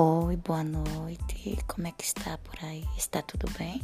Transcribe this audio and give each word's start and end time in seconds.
Oi, 0.00 0.36
boa 0.36 0.62
noite. 0.62 1.58
Como 1.66 1.88
é 1.88 1.90
que 1.90 2.04
está 2.04 2.38
por 2.38 2.54
aí? 2.64 2.84
Está 2.96 3.20
tudo 3.20 3.50
bem? 3.58 3.82